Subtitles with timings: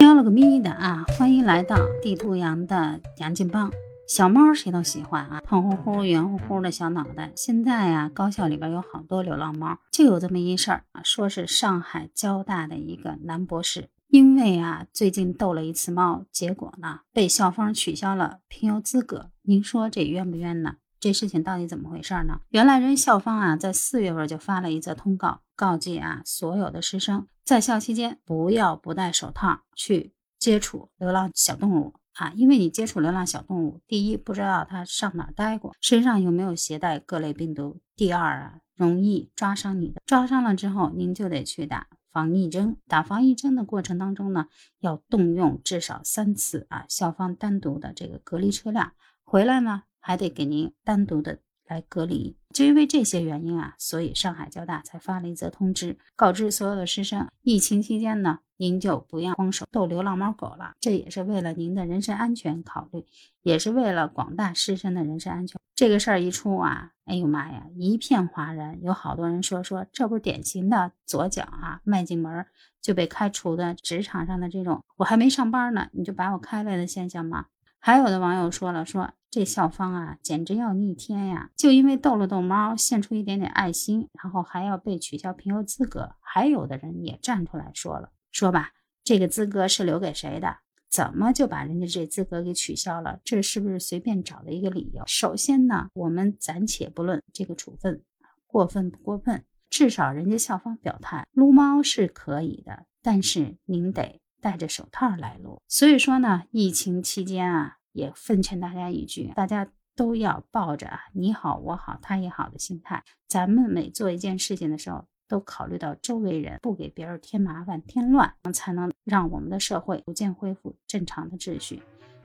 [0.00, 1.04] 喵了个咪的啊！
[1.16, 3.70] 欢迎来到地图羊的杨金帮。
[4.06, 7.30] 小猫谁都喜欢啊，胖乎乎、圆乎乎的小脑袋。
[7.36, 19.30] 现在呀，高校里边有好多流浪猫，就有这么一事儿啊，说是上海交大的一个男博士，因为啊最近逗了一次猫，结果呢被校方取消了评优资格。
[19.42, 20.76] 您说这冤不冤呢？
[21.00, 22.40] 这事情到底怎么回事呢？
[22.48, 31.94] 原来人校方啊在四月份就发了一则通告，告诫啊所有的师生在校期间不要不戴手套去接触流浪小动物。
[32.14, 42.76] 啊，因为你接触流浪小动物，第一不知道它上哪待过，身上有没有携带各类病毒；第二啊，容易抓伤你的，抓伤了之后，您就得去打防疫针。
[42.88, 44.48] 打防疫针的过程当中呢，
[44.80, 52.34] 要动用至少三次啊，校方单独的这个隔离车辆回来呢，还得给您单独的来隔离。
[52.54, 58.38] 就因为这些原因啊，所以上海交大才发了一则通知，告知所有的师生，疫情期间呢。
[58.60, 63.04] 您就不要光手逗流浪猫狗了，这也是为了您的人身安全考虑，
[63.42, 65.60] 也是为了广大师生的人身安全。
[65.76, 72.46] 这个事儿一出啊，哎呦妈呀，一片哗然，有好多人说说，这不是典型的左脚啊迈进门
[72.82, 77.46] 就被开除的职场上的这种，我还没上班呢，你就把我开了的现象吗？
[77.78, 81.50] 还有的网友说了，说这校方啊，简直要逆天呀！
[81.54, 86.12] 就因为逗了逗猫，献出一点点爱心，然后还要被取消评优资格。
[86.20, 88.10] 还有的人也站出来说了。
[88.30, 88.72] 说吧，
[89.04, 90.56] 这个资格是留给谁的？
[90.88, 93.20] 怎么就把人家这资格给取消了？
[93.22, 95.02] 这是不是随便找的一个理由？
[95.06, 98.02] 首先呢，我们暂且不论这个处分
[98.46, 105.60] 过分不过分，至少人家校方表态，撸猫是可以的，但是您得戴着手套来撸。
[105.68, 115.04] 所以说呢，疫情期间啊，也奉劝大家一句，大家都要抱着你好我好他也好的心态，咱们每做一件事情的时候。
[115.30, 121.82] 都考虑到周围人，不给别人添麻烦添乱，才能让我们的社会逐渐恢复正常的秩序。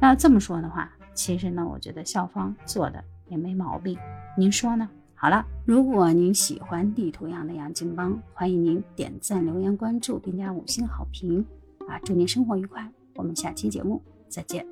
[0.00, 3.98] 那这么说的话，其实呢，我觉得校方做的也没毛病。
[4.38, 4.88] 您说呢？
[5.16, 11.44] 好了，如果您喜欢地图样的杨金帮，欢迎您点赞、留言、关注，并加五星好评
[11.88, 11.98] 啊！
[12.04, 14.64] 祝您生活愉快，我们下期节目再见。